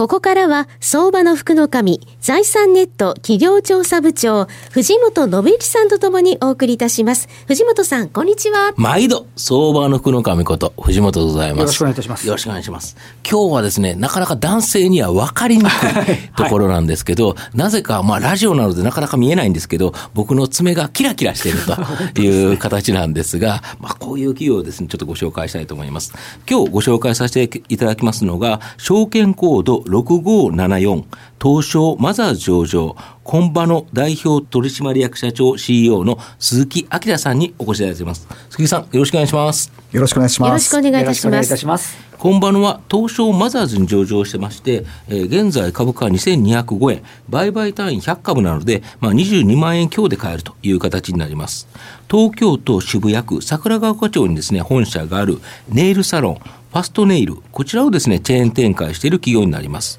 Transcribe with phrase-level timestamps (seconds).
[0.00, 7.28] ここからは、相場の福の神、財産ネット企業調査部長、藤本信之さんとともにお送りいたします。
[7.48, 8.72] 藤本さん、こんにちは。
[8.76, 11.60] 毎度、相場の福の神こと、藤本でございます。
[11.60, 12.26] よろしくお願いいたします。
[12.26, 12.96] よろしくお願いします。
[13.30, 15.70] 今日はですね、なかなか男性には分かりにくい
[16.34, 21.76] ところなんですけど、はい、なぜか、まあ、ラジオなのでなかなか見えないんですけど、僕の爪がキラキラしていると
[22.22, 26.14] いう形なんですが、まあ、こういう企業をですね、ちょっとご紹介したいと思います。
[26.48, 31.04] 今日ご紹介させていただきますのが、証券コード6574
[31.42, 38.26] 東証マザーズ上場コンバの代表取締役社長 CEO の鈴木明さんにお越しいただいています。
[38.50, 39.72] 鈴木さんよろしくお願いします。
[39.92, 40.48] よろしくお願いします。
[40.48, 41.04] よろしくお願い
[41.44, 42.10] いたします。
[42.20, 51.66] コンバノは東証マザーズに上場してまして、えー、現在株価は2205円、売買単位100株なので、まあ、22万円強で買えるという形になります。
[52.10, 59.98] 東京都渋谷区桜川丘町にですね、本社があるネイルサロン、ファストネイル、こちらをですね、チェーン展開している企業になります。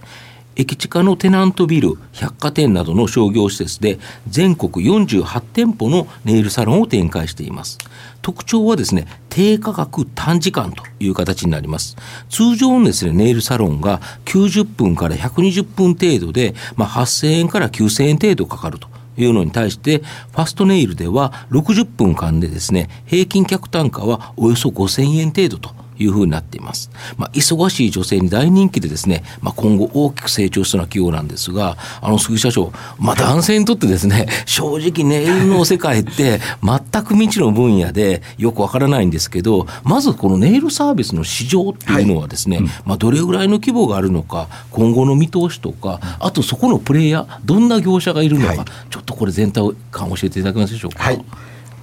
[0.56, 7.78] 駅地下のテナントビル、百貨店などの商業施設で全国48店舗のネイルサロンを展開しています。
[8.22, 11.98] 特徴はですね、低価格短時間という形になります。
[12.30, 18.88] 通常のですね、ネイルサロンが90分から120分程度で、まあ、8000円から9000円程度かかると。
[19.18, 26.90] いうのに対して、ファストネイルでは60分間でですね、平均客単価はおよそ5000円程度というふうになっています。
[27.18, 49.62] まあ、忙しい女性に大人気でですね、まあ、今後大きく成長しそうな企業なんですが、あの、杉社長、まあ、男性にとってですね、 正直ネイルの世界って全く未知の分野でよくわからないんですけど、まずこのネイルサービスの市場っていうのはですね、はいうん、まあ、どれぐらいの規模があるのか、今後の見通しとか、あとそこのプレイヤー、どんな業者がいるのか、はい、ちょっとこれ全体
[49.92, 51.04] 感教えていただけますでしょうか？
[51.04, 51.24] はい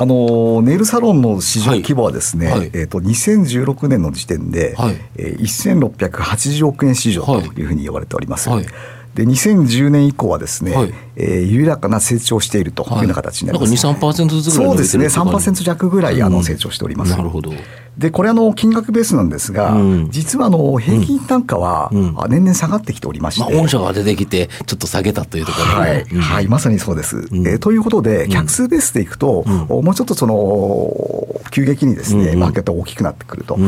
[0.00, 4.94] あのネイルサロンの市場規模はですね、はい、えーと、2016年の時点で、はい。
[5.16, 8.48] えー、1680億円市場というふうに言われております。
[8.48, 8.66] はい
[9.18, 17.10] で2010年以降はですね、はい、えー、緩やかな成長しているというような形になります、はい、なんか2、3%ずつぐらいそうですね、3%弱ぐらいあの成長しております。
[17.10, 17.50] うん、なるほど。
[17.98, 21.90] でこれあの金額ベースなんですが、うん、実はあの平均単価は
[22.28, 27.16] 年々下がってきておりまして、まあ、御社が出てきてちょっと下げたというところはい、うん、はい、まさにそうです。
[27.16, 33.58] うん、えー、ということで客数ベースでいくと、もうちょっとその急激にですね、マーケットが大きくなってくると。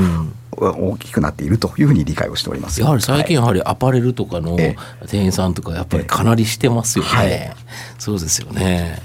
[0.53, 2.81] 大きくなっているというふうに理解をしております。
[2.81, 4.56] やはり最近やはりアパレルとかの
[5.06, 7.56] 店員さんとかやっぱりかなりしてますよね、はい、
[7.99, 8.99] そうですよね、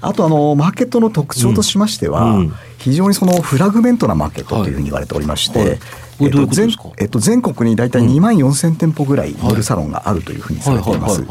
[0.00, 2.42] あとあのマーケットの特徴としましては、
[2.78, 5.78] 非常にそのフラグメントなマーケットというふうに言われておりまして、
[6.20, 11.22] えっと、全えっと、全国に大体2万4000店舗ぐらいネイルサロンがあるというふうにされています。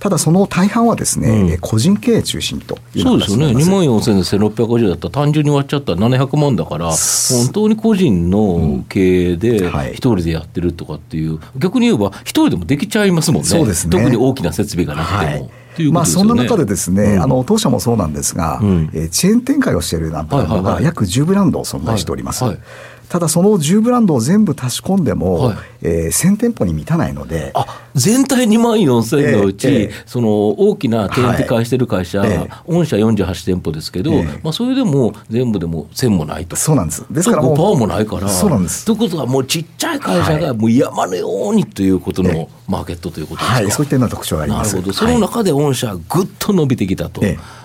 [0.00, 4.20] ただその大半はですね、うん、個人経営中心とそうですよね、2万4000で
[4.54, 13.96] 1650だったら、単純に割っちゃったら700万だから、本当に個人の経営で一人でやってるとかっていう、逆に言えば、一人でもできちゃいますもんね、そうですね。
[13.96, 15.20] 特に大きな設備がなくても。
[15.22, 15.50] はい。
[15.90, 22.44] まあ、そんな中でですね、うん、あの当社もそうなんですが、うん、えー、チェーン展開をしているなブランドが約10ブランド存在しております。
[22.44, 22.62] はいはい
[23.08, 29.90] ただその10ブランドを全部足し込んでも、はい、えー、1000店舗に満たないのであ全体2万4000のうち、えーえ。
[29.90, 36.56] ー、その大きな展開してる会社、はい、御社48店舗ですけど、えー、まあ、それでも全部でも1000もないと。
[36.56, 37.04] そうなんです。
[37.10, 38.84] ですからもう5%もないからそうなんです。
[38.84, 44.74] ということはもうちっちゃい会社がもう山のようにということのマーケットということですか、はい、そういったような特徴があります。
[44.74, 44.94] なるほど。
[44.94, 47.22] その中で御社ぐっと伸びてきたと。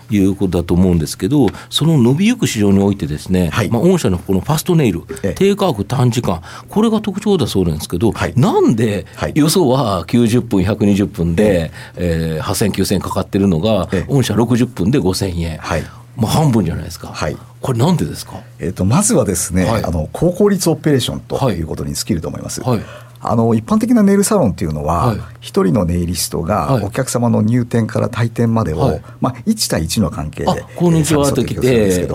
[0.10, 5.02] いうことだと思うんですけど、その伸びゆく市場においてですね、はい、まあ、御社のこのファストネイル、
[5.36, 9.06] 低価格短時間、これが特徴だそうなんですけど、はい、なんで、
[9.36, 15.58] 予想は90分、120分で、えー、8000、9000かかってるのが、御社60分で5000円。
[15.58, 15.84] はい。
[16.20, 21.62] まあ、半分じゃないですか、はい、これ、なんでですか、えーと、まずはですね、はい、あの高効率オペレーションとい。
[21.62, 22.62] うことに尽きると思います。
[22.62, 22.82] はい。
[23.22, 32.08] あの一般的なネイルサロンっていうのは、一、人のネイリストがお客様の入店から退店までを、はい、まあ、1対1の関係で、こんにちはと来て、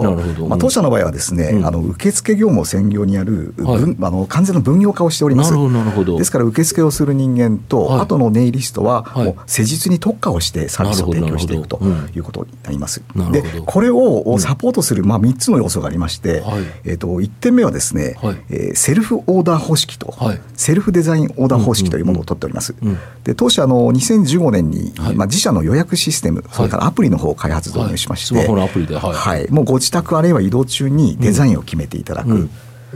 [0.49, 5.53] まあ、当社の場合はですね、うん、あの受付業務を専業にやる、はい、あの完全な分業化をしております。
[5.53, 11.81] ですから受付をする人間と、はい、後のネイリストは、もう施術に特化をしてサービスを提供していくと
[12.15, 13.03] いうことになります。
[13.31, 22.75] でこれをサポートする、まあ、3 3つの要素がありまして、はい、えー、と1点目はですね、はい、えー、セルフオーダー方式と、はい、セルフデザインオーダー方式というものを取っております。
[22.81, 28.35] うんうんうん、で当社の2015年に、まあ、自社の予約システム、それからアプリの方を開発導入しまして、
[29.51, 32.49] もうご自宅あるいは移動中にデザインを決めていただく。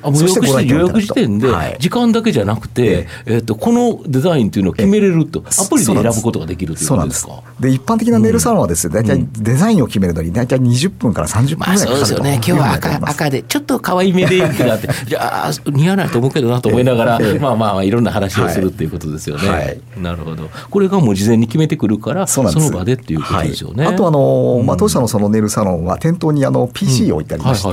[0.02, 1.48] あもう予約時点で、
[1.78, 7.42] 時間だけじゃなくて、えっとこのデザインというのを決めれると、アプリで選ぶことができるということですか？
[7.60, 19.80] で一般的なネイルサロンはですね、大体デザインを決めるのに、大体20分から30分ぐらいかかるそうですよね、今日は赤赤で、ちょっと可愛い目でいいってなって、じゃあ、似合わないと思うけどなと思いながら、 まあまあ、いろんな話をするっていうことですよね。
[20.00, 23.84] なるほど、これがもう事前に決めてくるから、その場でっていうことですよね。
[23.86, 27.68] あとあの、まあ、当社のそのネイルサロンは、店頭にあの PC を置いてありまし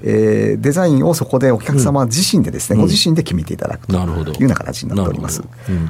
[0.00, 5.42] て、デザインをそこでお客様自身ででですね、ご自身で決めていただくというような形になっております。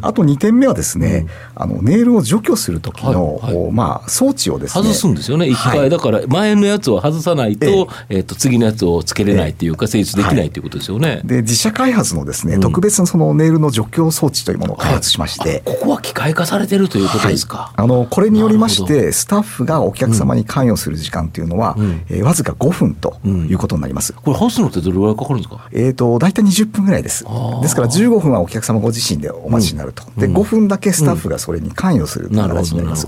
[0.02, 5.46] あと2点目はですね、あのネイルを除去する時の、まあ装置をですね外すんですよね。
[5.48, 11.22] 一回、だから前のやつを外さないと、えっと次のやつをつけれないっていうか成立できないということですよね。
[11.24, 17.72] で自社開発のですね、特別なそのネイルの除去装置というものを開発しまして、ここは機械化されてるということですか。
[17.76, 21.76] あのこれによりましてスタッフがお客様に関与する時間というのは、
[22.10, 24.12] えわずか5分ということになります。
[24.12, 25.68] これ外すのってどれぐらいかかるんですか？
[25.72, 27.24] えっと大体20分ぐらいです。
[27.62, 33.06] ですから15分はお客様ご自身でお待ちになると、で5分だけスタッフがそれに関与するという形になります。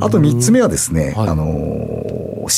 [0.00, 1.46] あと3つ目はですね、あの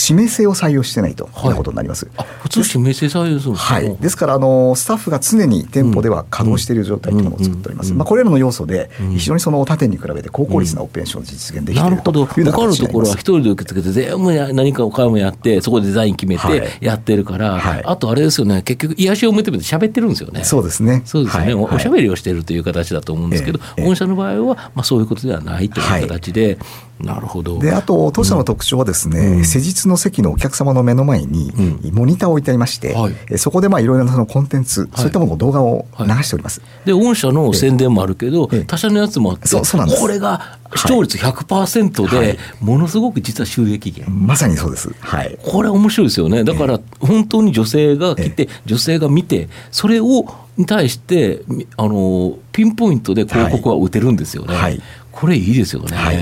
[0.09, 2.09] 指名制を採用してないということになります。
[2.43, 3.97] 普通指名制採用するはい。
[3.97, 7.93] ですからあのスタッフが常に店舗では稼働している状態というものを作っております。
[7.93, 12.83] まあこれらの要素で非常にその他店に比べて高効率なオペレーションを実現できているといううな形になります。
[12.83, 18.63] るところは一人で受け付けて全部何かお買い物やってそこでデザイン決めてやってるから、あとあれですよね。
[18.63, 20.45] 結局癒しを求めて喋ってるんですよね。
[20.45, 21.03] そうですね。
[21.05, 26.59] そうですね、はい、おしゃべりをしているという形だと思うんですけど、御社の場合は、まあ、そういうことではないという形で、
[27.03, 27.59] なるほど。
[27.59, 31.53] であと当社の特徴はですね、うん、施術の席のお客様の目の前に
[31.93, 32.95] モニターを置いてありまして、
[33.31, 40.01] うん、そこでまあいろいろなそのコンテンツ、はい、そういったものを動画を流しております、はい、で御社の宣伝もあるけど、他社のやつもあってそうそうなんです。
[40.01, 46.45] これが視聴率100%で、ものすごく実は収益源、まさにそうです、はい、これ面白いですよね。
[46.45, 50.25] だから本当に女性が来て、女性が見てそれを
[50.57, 51.43] に対して
[51.77, 54.55] あのピンポイントで広告は打てるんですよね。
[54.55, 54.81] はい。
[55.11, 56.17] これいいですよね、はい、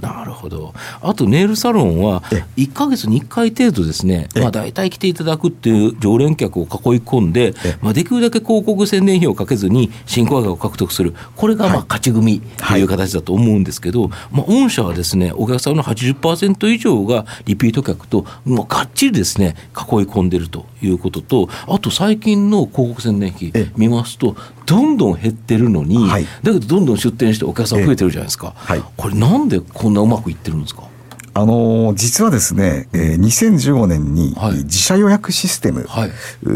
[0.00, 0.74] なるほど。
[1.00, 2.22] あとネイルサロンは
[2.56, 6.68] 1か月に1回程度ですね、まあ、大体来ていただくっていう常連客を囲い
[7.00, 11.14] 込んで、まあ、できるだけ広告宣伝費をかけずに新顧客を獲得する。
[11.36, 19.76] これがまあ勝ち組という形だと思うんですけど、まあ、御社はですねお客さんの80%以上がリピート客ともうがっちりですね囲い
[20.06, 30.88] 込んでるということとあと最近の広告宣伝費見ますとどんどん減ってるのに、はい、だけどどんどん出店してお客さん増えてるじゃないですか、はい、これなんでここんなうまくいってるんですか？
[31.36, 34.34] あの実はですね、えー、2015年に
[34.64, 36.10] 自社予約システム、はい、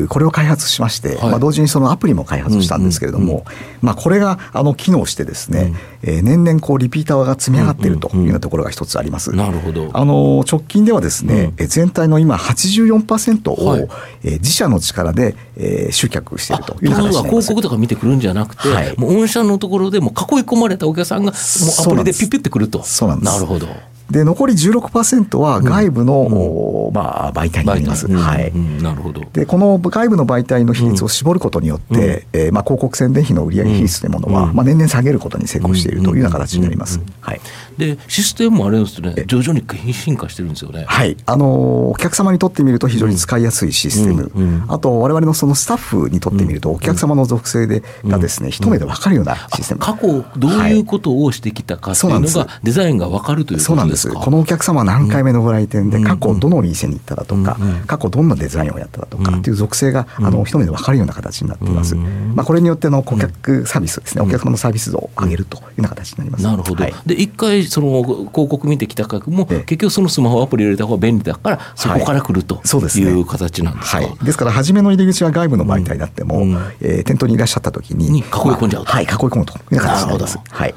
[0.08, 3.46] これを開発しまして、はい、まあ、同時にそのアプリも開発したんですけれども、うんうんうん、
[3.82, 9.36] まあ、これがあの機能してですね、うん、えー、年々こうリピーターが積み上がっているというようなところが一つあります。
[9.36, 9.90] なるほど。
[9.92, 13.88] あの直近ではですね、うん、全体の今84%を、はい、
[14.24, 17.22] えー、自社の力で、えー、集客しているという形になります。
[17.24, 22.82] 広告とか見てくるんじゃなくて、はい、もう御社のところでも囲い込まれたお客さんがもうアプリでピュピュってくると。
[22.82, 23.32] そうなんです。
[23.34, 23.68] なるほど。
[24.10, 28.08] で残り16%は外部の、うん、まあ、媒体になります。
[28.12, 28.52] はい、
[28.82, 29.22] なるほど。
[29.32, 37.00] でこの外部の媒体の比率を絞ることによって、うん、えー、まあ、広告宣伝費の売上比率というものは、うん、まあ、年々下げることに成功しているというような形になります。
[37.20, 37.40] はい、
[37.78, 39.14] でシステムもあれですね。
[39.26, 40.84] 徐々に進化してるんですよね。
[40.86, 41.16] はい。
[41.26, 49.80] あのお客様にとってみると非常に使いやすいシステム、あと我々のそのスタッフにとってみると、お客様の属性でがですね、一目で分かるようなシステム。
[49.80, 54.16] 過去どういうことをしてきたかっていうのが、デザインが分かるということですかそうなんです。
[54.16, 61.94] このお客様は何回目のご来店で、過去どのお店に行っただとか、過去どんなデザインをやっただとかっていう属性が、あの一目で分かるような形になっています。
[61.94, 66.44] まあ、これによっての顧客サービスですね、お客様のサービス度を上げるというような形になります。
[66.44, 66.84] なるほど。
[67.06, 73.96] で一回その広告見てきた客も、結局そのスマホアプリ入れた方が便利だからそこから来るという形なんですか？
[73.98, 74.24] はい。
[74.24, 76.46] ですから初めの入り口は外部の媒体であっても、
[76.80, 80.38] え店頭にいらっしゃった時に囲い込んじゃうはい囲い込むという形になります。
[80.48, 80.74] はい。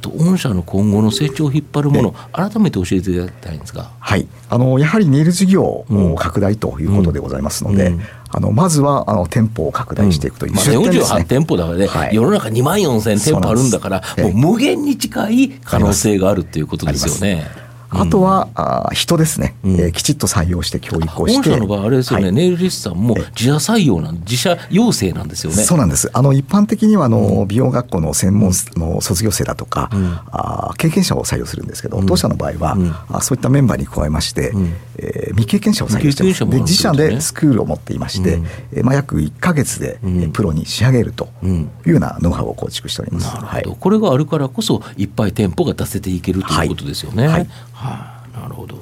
[0.00, 3.90] と御社の今後の成長を引っ張るもの、改めて教えていただきたいんですが。
[3.98, 5.84] はい、あのやはりネイル事業
[6.16, 7.94] 拡大ということでございますので、
[8.30, 10.56] あのまずはあの店舗を拡大していくという、うん。
[10.56, 17.67] まあ、48店舗だからね、はい、世の中2万4千店舗あるんだから、もう無限に近い可能性があるということですよね。
[17.90, 21.50] あとは、あ人ですね、うん、えー、きちっと採用して教育をして。
[21.50, 25.62] 本社の場合、あれですよね、はい、ネイルリストさんも自社採用なん、自社養成なんですよね。
[25.62, 26.10] そうなんです。
[26.12, 36.46] あの、一般的には、あの、美容学校の専門の卒業生だとか、うん、あ経験者を採用するんですけど、当社の場合は、うん、あそういったメンバーに加えまして、うん、えー、未経験者を採用してます。
[36.46, 38.40] で自社でスクールを持っていまして、
[38.72, 39.98] うん、まあ、約1か月で
[40.32, 47.26] プロに仕上げるというようなノウハウを構築しております、なるほど、はい、これがあるからこそいっぱい店舗が出せていけるということですよね。
[47.26, 48.76] はい、はいはあ、なるほど。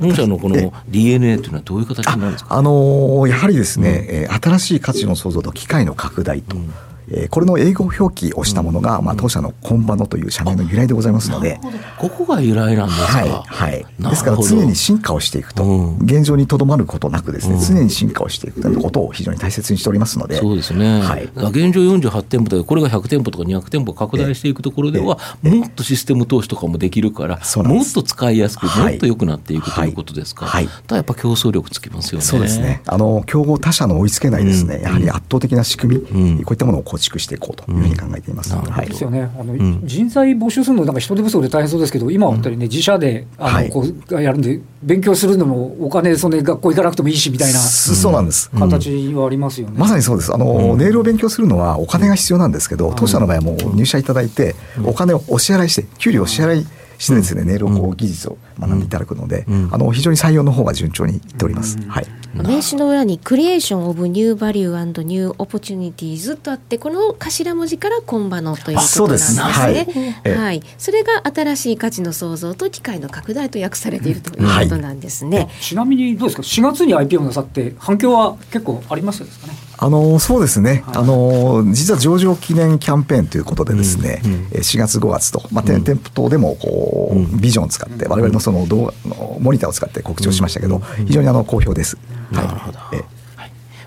[0.00, 6.56] 御社のこの DNA というのはどういう形になるんですか、あのー、やはりですね、うん、新しい価値の創造と機械の拡大と。
[6.56, 6.72] うん
[7.10, 11.60] えー、これの英語表記をしたものが、うん、まあ、当社のコンバノという社名の由来でございますので、
[11.98, 20.36] ここが由来なんですか、はいはい、ですから常に進化をしていくと、うん、現状にとどまることなくですね、常に進化をしていくということを非常に大切にしておりますので。
[20.36, 32.24] そうですね、はい、現状48店舗でこれが100店舗とか200店舗拡大していくところでは、もっとシステム投資とかもできるから、もっと使いやすく、もっと良くなっていくということですか、はい、だやっぱ競争力つきますよね。
[32.24, 32.82] そうですね。
[32.86, 38.54] あの競合他社の追いつけないですね、やはり圧倒的な仕組み、こういったものを構築していこうというふうに考えています。
[38.54, 39.30] はい、ですよね。
[39.38, 48.50] あの、うん、人材募集するのなんか人手不足で大変そうですけど、今は本当にね自社であの、こうやるんで勉強するのもお金その学校行かなくてもいいしみたいなそうなんです。
[48.50, 49.74] 形はありますよね。
[49.76, 50.32] まさにそうです。
[50.34, 54.54] あの、ネイルを勉強するのはお金が必要なんですけど、当社の場合はもう入社いただいて
[54.84, 56.66] お金をお支払いして給料を支払い
[57.00, 61.78] してですね、ネイルをこう技術を学んでいただくので、あの非常に採用の方が順調にいっております。
[61.88, 62.06] はい。
[62.34, 69.42] 名刺の裏に Creation of New Value New Opportunities とあってこの頭文字からコンバノということなんですね。
[69.42, 75.38] はい、はい、それが新しい価値の創造と機会の拡大と訳されているということなんですね。
[75.38, 79.54] はい、ちなみにどうですか？4月に IPO なさって反響は結構ありますですかね？
[79.82, 91.96] あのそうですね、はい、あの実は上場記念キャンペーンということでですね、うんうん、4月5月と、まあ、店舗等でもこう、ビジョンを使って我々のその動画のモニターを使って告知をしましたけど、非常にあの好評です。
[92.30, 93.19] なるほど、え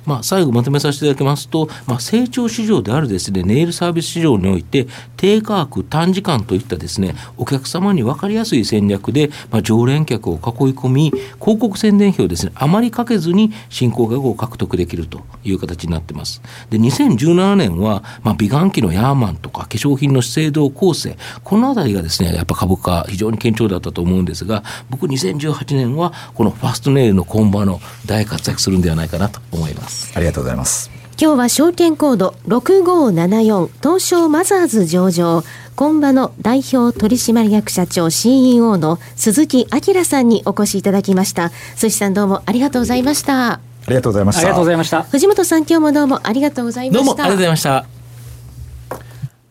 [0.06, 10.40] まあ、最後まとめさせていただきますと、まあ、成長市場であるですね、ネイルサービス市場において、低価格、短時間といったですね、お客様に分かりやすい戦略で、まあ、常連客を囲い
[10.74, 16.42] 込み、広告宣伝費をですね、あまりかけずに新興額を獲得できるという形になってます。
[16.70, 29.93] で、2017年は、まあ、美顔器のヤーマンとか、化粧品の資生堂構成、このあたりがですね、やっぱ株価非常に堅調だったと思うんですが、僕2018年は、このファストネイルのコンバの大活躍するんではないかなと思います。
[30.16, 30.90] ありがとうございます。
[31.20, 35.44] 今日は証券コード6574東証マザーズ上場。
[35.76, 41.50] 今場の代表取締役社長 CEO の鈴木明さんにお越しいただきました。
[41.76, 43.54] 鈴木さんどうもありがとうございました。
[43.54, 44.42] ありがとうございました。
[44.42, 45.04] ありがとうございました。
[45.04, 47.06] 藤本さん今日もどうもありがとうございました。
[47.06, 47.86] どうもありがとうございました。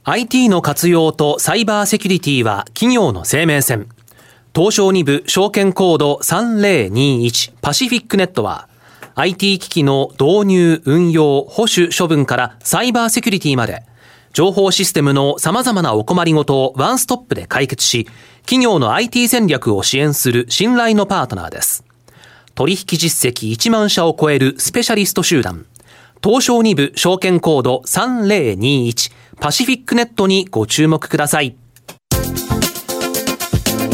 [0.05, 3.89] IT の活用とサイバーセキュリティは企業の生命線。
[4.55, 8.69] 東証2部証券コード3021パシフィックネットは
[9.15, 13.83] IT 機器の導入、運用、保守、処分からサイバーセキュリティまで、
[14.33, 18.09] 情報システムの様々なお困りごとをワンストップで解決し、
[18.43, 21.85] 企業の IT 戦略を支援する信頼のパートナーです。
[22.55, 25.67] 取引実績1万社を超えるスペシャリスト集団、
[26.25, 31.57] 東証2部証券コード3021パシフィックネットにご注目ください。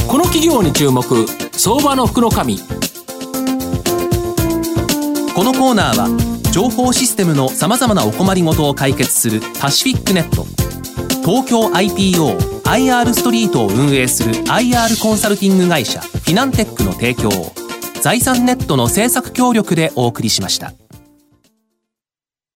[0.06, 1.04] この企業に注目、
[1.52, 2.58] 相場の福の神。
[5.38, 10.44] このコーナーは情報システムのさまざまなお困りごとを解決するパシフィックネット
[11.24, 17.52] 東京 IPOIR ストリートを運営する IR コンサルティング会社フィナンテックの提供を
[18.02, 20.72] 財産ネットの政策協力でお送りしました。